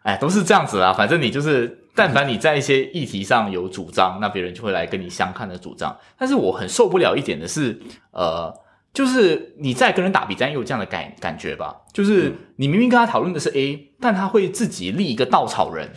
[0.01, 0.91] 哎，都是这样子啦。
[0.91, 5.95] 反正你就是，但凡你在一些议题上有主张，那别人就会来跟你相看的主张。
[6.17, 8.51] 但是我很受不了一点的是，呃，
[8.93, 11.75] 就是你在跟人打比战，也有这样的感感觉吧？
[11.91, 15.89] 就是你明明跟他讨论的是 A，但他会自己立一个稻草人，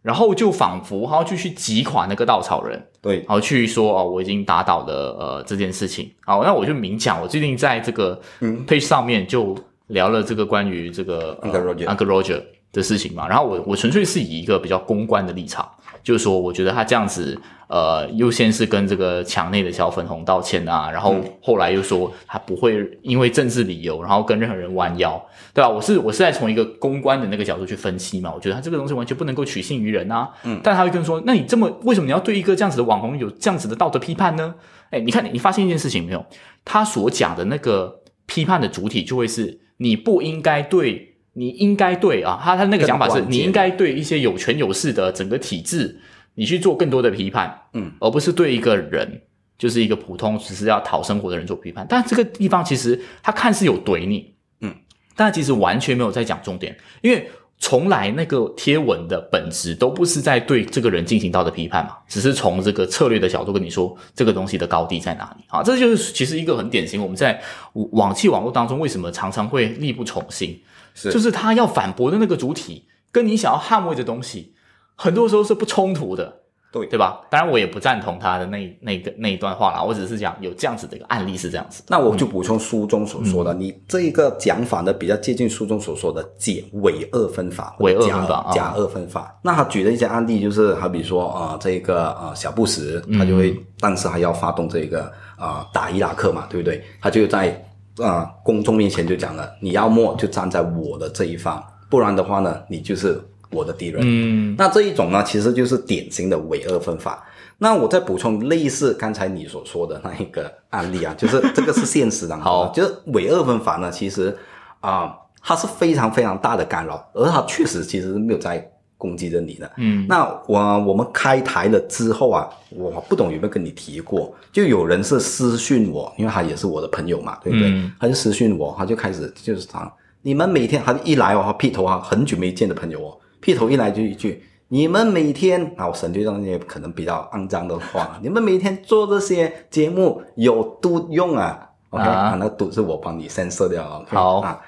[0.00, 2.88] 然后就仿佛他要去去击垮那个稻草人。
[3.02, 6.10] 对，然后去说哦，我已经打倒了呃这件事情。
[6.24, 9.54] 好，那我就明讲，我最近在这个 page 上面就
[9.88, 12.42] 聊了这个关于这个、呃、Uncle Roger Uncle Roger
[12.72, 13.28] 的事情嘛。
[13.28, 15.70] 然后我我纯粹是以一个比较公关的立场，
[16.02, 25.18] 就是说我觉得他这样子呃，优先是跟这个墙内的小粉红道歉啊，然后后来又说他不会因为政治理由，然后跟任何人弯腰，
[25.54, 25.68] 对吧？
[25.68, 30.30] 我是我是在从一个公关的那个角度去分析嘛，我觉得他这个东西完全不能够取信于人啊。
[30.44, 34.54] 嗯，但他会跟你说，那你这么为什么你要对一个这样子的网红有这样子的道德批判呢？
[34.90, 36.22] 哎，你看你发现一件事情没有？
[36.66, 46.00] 他所讲的那个批判的主体就会是你不应该对，你应该对啊，他他那个讲法是你应该对一些有权有势的整个体制，
[46.34, 49.22] 你去做更多的批判，嗯，而不是对一个人。
[49.58, 54.74] 就是一个普通只是要讨生活的人做批判，但这个地方其实他看似有怼你，嗯，
[55.14, 65.44] 但其实完全没有在讲重点，因为从来那个贴文的本质都不是在对这个人进行到的批判嘛，只是从这个策略的角度跟你说这个东西的高低在哪里。
[65.46, 67.40] 啊，这就是其实一个很典型我们在
[67.74, 70.60] 网际网络当中为什么常常会力不从心，
[70.94, 74.54] 是就是他要反驳的那个主体跟你想要捍卫的东西，
[74.94, 76.40] 很多时候是不冲突的。
[76.72, 77.20] 对对吧？
[77.28, 79.82] 当然，我也不赞同他的那那个那一段话啦。
[79.82, 81.82] 我只是讲有这样子的一个案例是这样子。
[81.86, 89.38] 那我就补充书中所说嗯的，你这个讲法呢，比较接近书中所说的解伪二分法，伪二分法啊假二分法。
[89.42, 96.82] 那他举的一些案例，就是好比说呃，这个呃小布什，他就会，嗯但是还要发动这个呃打伊拉克嘛，对不对？
[97.02, 97.62] 他就在
[97.98, 104.00] 啊、公众面前就讲了，你要么就站在我的这一方，不然的话呢，你就是我的敌人。
[104.02, 107.22] 嗯那这一种呢，其实就是典型的伪二分法。
[107.58, 114.36] 那我再补充类似刚才你所说的那一个案例啊，就是这个是现实当中的，好就是伪二分法呢，其实
[114.80, 118.68] 啊、它是非常非常大的干扰，而它确实其实是没有在
[119.02, 119.68] 攻击着你的。
[119.78, 127.68] 嗯那我我们开台了之后啊，我不懂有没有跟你提过，就有人是私讯我，因为他也是我的朋友嘛，对不对？
[127.68, 134.44] 嗯他就私讯我，他就开始就是他，你们每天他一来哦，他劈头啊，很久没见的朋友哦，劈头一来就一句。
[134.68, 138.18] 你们每天啊，我省略掉那些可能比较肮脏的话。
[138.24, 143.96] 你们每天做这些节目有毒用啊？OK 啊啊，那都是我帮你 censor 掉了。
[143.96, 144.16] OK？
[144.16, 144.60] 好啊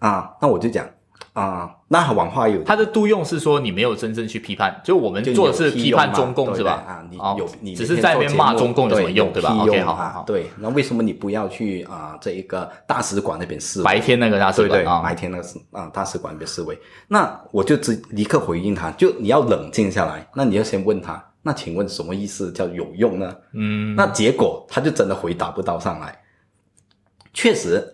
[0.00, 0.84] 啊，那我就讲
[1.32, 6.82] 啊，那往化有他的度用是说你没有真正去批判，就我们做的是批判中共是吧？
[6.88, 10.24] 啊，你哦有你只是在那边骂中共有什么用，对吧？OK，好。
[10.26, 13.84] 对，那为什么你不要去啊、这一个大使馆那边示威？
[13.84, 16.78] 白天那个大使对对，馆啊，白天那个啊大使馆那边示威，
[17.08, 23.36] 那我就直立刻回应他，就你要冷静下来，那你要先问他，那请问什么意思叫有用呢？
[23.52, 26.18] 嗯，那结果他就真的回答不到上来。
[27.34, 27.86] 确实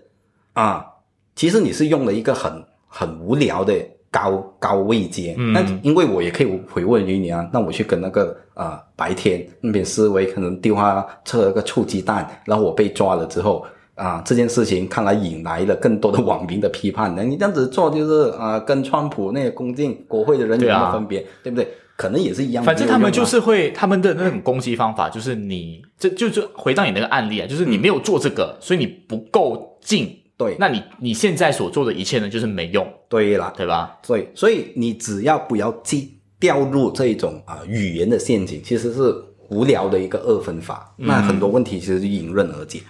[0.53, 0.87] 啊，
[1.35, 3.75] 其实你是用了一个很很无聊的
[4.11, 13.65] 高高位阶，嗯那因为我也可以回问于你啊，那我去跟那个啊白天那边思维，可能丢下测了个臭鸡蛋，然后我被抓了之后。
[13.99, 17.13] 啊，这件事情看来引来了更多的网民的批判。
[17.17, 21.27] 那你这样子做，就是啊，跟川普那些攻进国会的人有什么分别？
[21.43, 21.67] 对不对？
[21.97, 22.63] 可能也是一样。
[22.63, 30.17] 反正他们就是会他们的那种攻击方法，就是你这就就回到你那个案例啊，就是你没有做这个，所以你不够近。
[30.39, 33.99] 对那你你现在所做的一切呢，就是没用，对啦，对吧？
[34.07, 39.13] 对，所以你只要不要进掉入这种啊、语言的陷阱，其实是
[39.49, 40.95] 无聊的一个二分法。
[40.97, 42.81] 那很多问题其实就迎刃而解。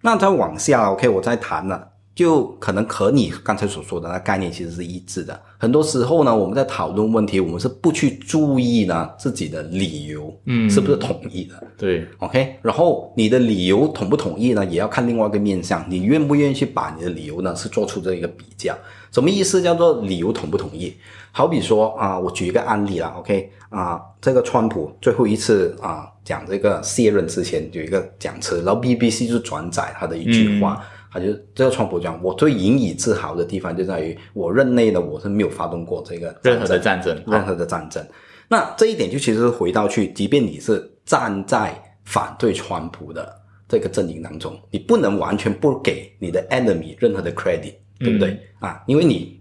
[0.00, 1.90] 那再往下，OK，我再谈了。
[2.14, 5.40] 就可能和你刚才所说的那概念其实是一致的。
[5.58, 11.54] 很多时候呢，我们在讨论问题，我们是不去注意呢自己的理由，嗯是不是统一的？
[11.76, 18.76] 对，OK，然后你的理由统不统一呢，也要看另外一个面向，你愿不愿意去把你的理由呢是做出这一个比较。
[19.10, 20.94] 什么意思叫做理由统不统一？
[21.32, 30.84] 好比说啊、我举一个案例啦，OK 啊、这个川普最后一次啊、讲这个卸任之前有一个讲词，然后 BBC 就转载他的一句话。
[31.14, 38.04] 他就这个川普讲，我最引以自豪的地方就在于我任内的，我是没有发动过这个任何的战争战争，任何的战争。
[38.48, 41.72] 那这一点就其实是回到去，即便你是站在
[42.02, 43.32] 反对川普的
[43.68, 48.82] 这个阵营当中，你不能完全不给你的 enemy 任何的 credit，对不对、啊？
[48.88, 49.40] 因为你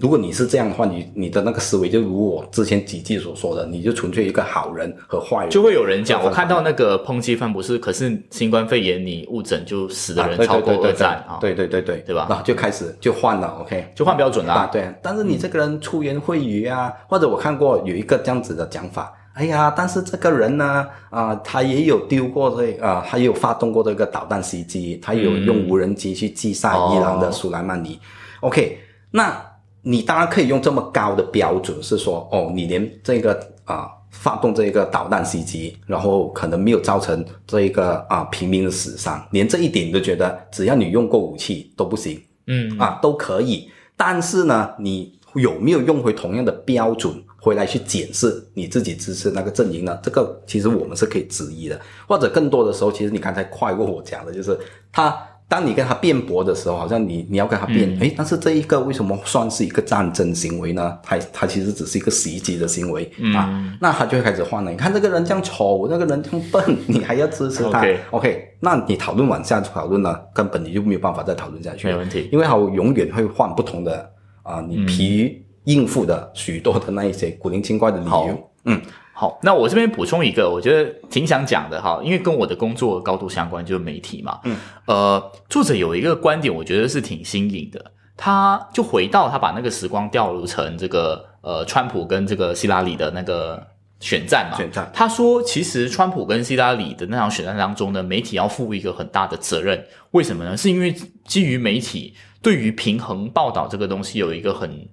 [0.00, 12.14] 如果你是这样的话，你你的那个思维就如我之前几季所说的，你就纯粹一个好人和坏人，就会有人讲，我看到那个抨击范博士，可是新冠肺炎你误诊就死的人超过二战啊，对对对对，对。
[12.14, 12.26] 吧？
[12.28, 27.98] 然后就开始就换了，OK，就换标准啊，对，但是你这个人出言秽语啊，或者我看过有一个这样子的讲法，哎呀，但是这个人呢，啊、他也有丢过这啊、他也有发动过这个导弹袭击，他有用无人机去击杀伊朗的苏莱曼尼。
[28.40, 28.78] OK，
[29.10, 29.44] 那
[29.86, 42.18] 你当然可以用这么高的标准，是说，哦，你连这个啊、发动这个导弹袭击，然后可能没有造成这一个啊、平民的死伤，连这一点你都觉得，只要你用过武器都不行。
[42.46, 43.70] 嗯，啊，都可以。
[43.94, 49.98] 但是呢，你有没有用回同样的标准回来去检视你自己支持那个阵营呢？
[50.02, 54.58] 这个其实我们是可以质疑的，或者更多的时候，其实你刚才快过我讲的，就是
[54.90, 55.14] 他。
[55.54, 60.98] 当你跟他辩驳的时候，好像你你要跟他辩，诶，但是这一个为什么算是一个战争行为呢？
[61.00, 64.70] 他他其实只是一个袭击的行为、啊，那他就会开始换了。
[64.72, 71.86] 你看这个人这样丑，那个人这样笨，你还要支持他 OK OK，那你讨论往下讨论呢，根本你就没有办法再讨论下去。
[71.86, 74.10] 没问题因为他永远会换不同的
[74.42, 78.50] 啊、你疲于应付的许多的那一些古灵精怪的理由。
[78.64, 78.80] 嗯，
[79.16, 84.40] 好，那我这边补充一个，我觉得挺想讲的哈，因为跟我的工作高度相关，就是媒体嘛。
[84.42, 87.92] 嗯，呃，作者有一个观点，我觉得是挺新颖的。
[88.16, 93.64] 他就回到他把那个时光调入成这个呃，川普跟这个希拉里的那个
[94.00, 94.56] 选战嘛。
[94.56, 99.86] 选战他说，其实川普跟希拉里的那场选战当中呢，媒体要负一个很大的责任。
[100.10, 100.56] 为什么呢？
[100.56, 100.92] 是因为
[101.24, 104.88] 基于媒体对于平衡报道这个东西有一个很。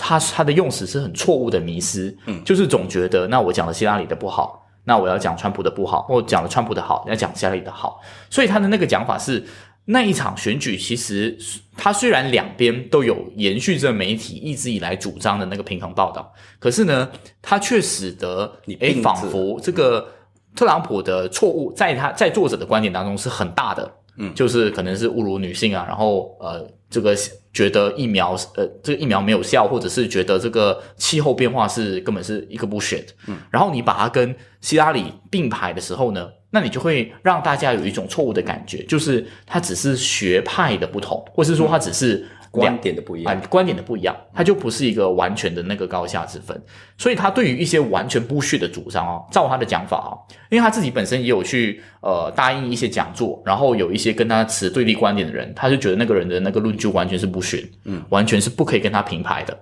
[0.00, 8.00] 他他的用词是很错误的迷失，嗯，就是总觉得那我讲了希拉里的不好，那我要讲川普的不好，或讲了川普的好，要讲希拉里的好，
[8.30, 9.44] 所以他的那个讲法是
[9.84, 11.36] 那一场选举其实
[11.76, 17.10] 他虽然两边都有延续着媒体一直以来主张的那个平衡报道，可是呢，
[17.42, 20.06] 他却使得诶你并置仿佛这个
[20.54, 27.16] 特朗普的错误在他在作者的观点当中是很大的，嗯，就是可能是侮辱女性啊，然后呃，这个
[27.52, 42.28] 觉得疫苗呃这个疫苗没有效，或者是觉得这个气候变化是根本是一个 bullshit，嗯，然后你把它跟希拉里并排的时候呢，那你就会让大家有一种错误的感觉，就是它只是学派的不同，或是说它只是。
[42.52, 46.56] 观点的不一样，观点的不一样，它就不是一个完全的那个高下之分。
[46.98, 50.12] 所以他对于一些完全不屑的主张哦，照他的讲法哦，
[50.50, 59.58] 因为他自己本身也有去呃答应一些讲座，然后有一些跟他持对立观点的人，他就觉得那个人的那个论据完全是不逊，嗯，完全是不可以跟他平排的。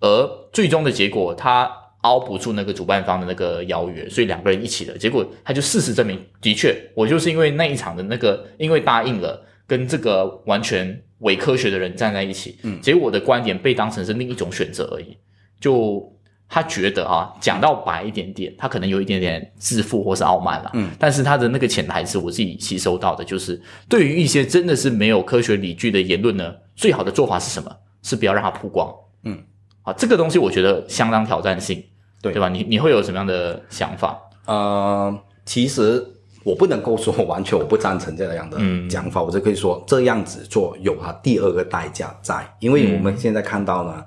[0.00, 1.68] 而最终的结果，他
[2.02, 11.00] 熬不住那个主办方的那个邀约，所以两个人一起的结果，他就事实证明，的确，我就是因为那一场的那个，因为答应了跟这个完全。
[11.22, 15.16] 伪科学的人站在一起，嗯，结果我的观点被当成是另一种选择而已。
[15.58, 16.00] 就
[16.48, 27.76] 他觉得啊，讲到白一点点，他可能有一点点自负或是傲慢了，嗯，但是他的那个潜台词，我自己吸收到的就是，对于一些真的是没有科学理据的言论呢，最好的做法是什么？
[28.04, 28.94] 是不要让它曝光，
[29.24, 29.42] 嗯，
[29.82, 31.84] 好，这个东西我觉得相当挑战性，
[32.22, 32.48] 对对吧？
[32.48, 34.16] 你你会有什么样的想法？
[34.46, 36.14] 呃，其实。
[36.44, 38.58] 我不能够说完全我不赞成这样的
[38.88, 44.02] 讲法，我就可以说这样子做有它第二个代价在，因为我们现在看到呢，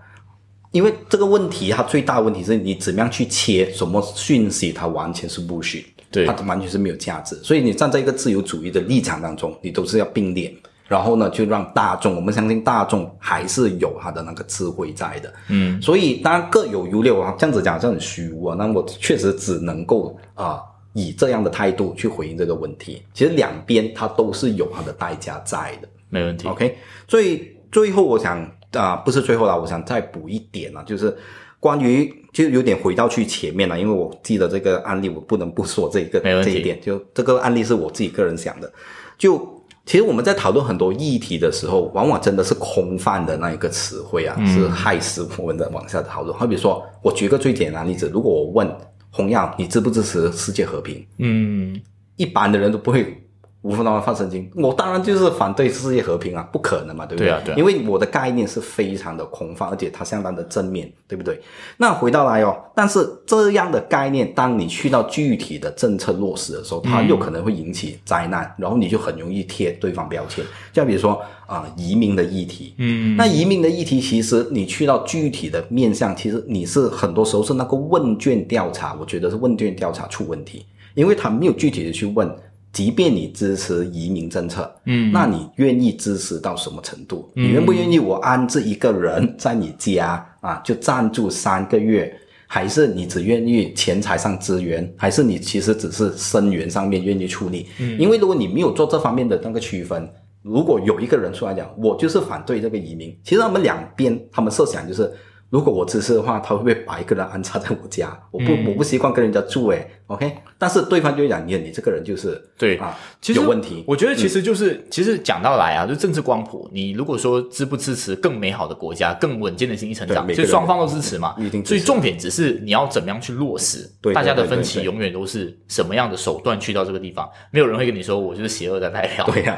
[0.71, 7.36] 因为这个问题它最大的问题是你怎么样去切什么讯息，它完全是不许，对，它完全是没有价值。
[7.43, 10.51] 所以你站在一个自由主义的立场当中，你都是要并列，
[10.88, 20.61] 然后呢，就让大众，我们相信大众还是有他的那个智慧在的，嗯，所以当然各有优劣啊，这样子讲是很虚无啊，那我确实只能够啊。
[20.94, 26.48] 以这样的态度去回应这个问题，其实两边它都是有它的代价在的，没问题。
[26.48, 26.76] OK，
[27.08, 31.16] 所以最后我想啊，不是最后啦，我想再补一点啊，就是
[31.62, 38.70] 关于就有点回到去前面了，因为我记得这个案例，我不能不说这个这一点，就这个案例是我自己个人想的。
[39.18, 39.39] 就
[39.86, 46.38] 其实我们在讨论很多议题的时候，往往真的是空泛的那一个词汇啊，是害死我们的往下讨论。
[46.38, 48.70] 好比说，我举个最简单例子，如果我问。
[49.12, 51.05] 洪耀，你支不支持世界和平？
[51.18, 51.80] 嗯，
[52.16, 53.22] 一般的人都不会。
[53.62, 57.28] 无缝的放神经，我当然就是反对世界和平啊，不可能嘛，对不对？
[57.28, 57.55] 对啊，对。
[57.55, 61.39] 因为我的概念是非常的空泛，而且它相当的正面，对不对？
[61.78, 70.43] 那回到来哦，但是这样的概念，当你去到具体的政策落实的时候，它又可能会引起灾难，然后你就很容易贴对方标签。
[70.74, 82.28] 就比如说啊，移民的议题，嗯，那移民的议题，其实你去到具体的面向，其实你是很多时候是那个问卷调查，我觉得是问卷调查出问题，因为他没有具体的去问。
[82.74, 87.30] 即便你支持移民政策，嗯，那你愿意支持到什么程度？
[87.36, 92.13] 你愿不愿意我安置一个人在你家啊，就暂住三个月？
[92.47, 94.93] 还是你只愿意钱财上支援？
[94.97, 97.67] 还是你其实只是生源上面愿意处理？
[97.80, 100.09] 嗯，因为如果你没有做这方面的那个区分，
[100.41, 105.11] 如果有一个人出来讲，我就是反对这个移民，其实他们两边他们设想就是。
[105.51, 108.17] 如果我支持的话，他会不会把一个人安插在我家？
[108.32, 113.84] 我不，我不习惯跟人家住诶 OK，但是对方就讲你，你这个人就是对啊，其实有问题。
[113.88, 116.70] 我觉得其实就是，其实讲到来啊，就政治光谱。
[116.72, 121.36] 你如果说支不支持更美好的国家、更稳健的经济成长，所以双方都支持嘛。
[121.66, 123.89] 所以重点只是你要怎么样去落实。
[123.99, 127.28] 对大家的分歧永远都是什么样的手段去到这个地方？
[127.49, 129.26] 没有人会跟你说我就是邪恶的代表。
[129.26, 129.57] 对呀，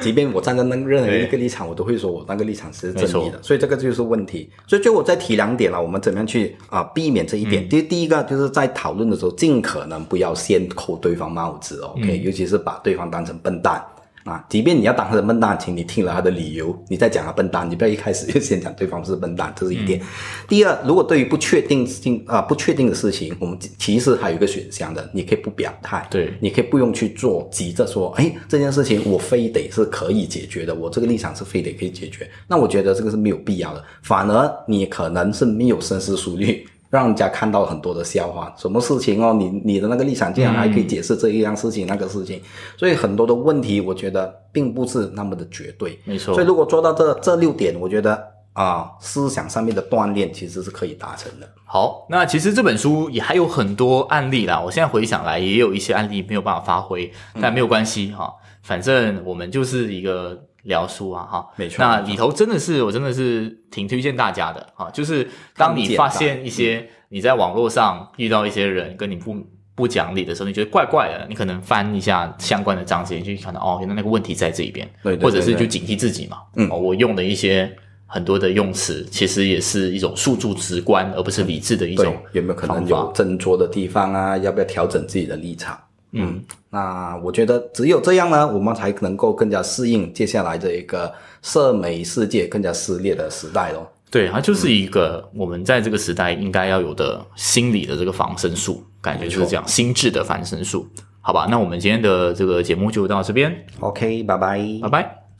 [0.00, 3.42] 即便我站在那任何一个立场，我都会说我那个立场是正义的。
[3.42, 4.48] 所以这个就是问题。
[4.68, 5.16] 所以最后我再。
[5.16, 7.66] 提两点了，我们怎么样去啊避免这一点？
[7.68, 13.84] 第第一个就是在讨论的时候，尽可能不要先扣对方帽子，OK，尤其是把对方当成笨蛋。
[14.26, 20.02] 啊，即便你要当他的笨蛋，请你听了他的理由，你再讲他笨蛋，你不要一开始就先讲对方是笨蛋，这是一点。
[20.48, 36.66] 第二，如果对于不确定性啊不确定的事情，我们其实还有一个选项的，你可以不表态，对，你可以不用去做，急着说，哎，这件事情我非得是可以解决的，我这个立场是非得可以解决，那我觉得这个是没有必要的，反而你可能是没有深思熟虑。
[36.90, 39.34] 让人家看到很多的笑话，什么事情哦？
[39.34, 42.40] 你你的那个立场竟然还可以解释这一样事情那个事情，
[42.76, 45.98] 所以很多的问题，我觉得并不是那么的绝对。
[46.04, 46.34] 没错。
[46.34, 48.22] 所以如果做到这这六点，我觉得
[48.52, 51.48] 啊，思想上面的锻炼其实是可以达成的。
[51.64, 54.60] 好，那其实这本书也还有很多案例啦。
[54.60, 58.32] 我现在回想来，也有一些案例没有办法发挥，但没有关系哈。
[58.62, 60.40] 反正我们就是一个。
[60.66, 61.76] 聊书啊，哈，没错。
[61.78, 64.90] 那里头真的是，我真的是挺推荐大家的啊。
[64.90, 69.34] 就是当你发现一些你在网络上遇到一些人跟你不
[69.74, 76.38] 不讲理的时候，你觉得怪怪的，你可能翻一下相关的章节，就看到哦，原来那个问题在这一边，对，或者是就警惕自己嘛。
[76.56, 77.70] 嗯，我用的一些
[78.06, 82.16] 很多的用词，其实也是一种诉诸直观，而不是理智的一种。
[82.32, 84.36] 有没有可能有斟酌的地方啊？
[84.38, 85.78] 要不要调整自己的立场？
[86.16, 91.12] 嗯，那我觉得只有这样呢，我们才能够更加适应接下来这一个
[91.42, 93.90] 社媒世界更加撕裂的时代咯。
[94.10, 100.86] 对，它就是一个我们在这个时代应该要有的心理的这个防身术，感觉就是这样，心智的防身术。
[101.20, 104.60] 好吧，那我们今天的这个节目就到这边，OK，拜拜。
[104.82, 105.25] 拜拜。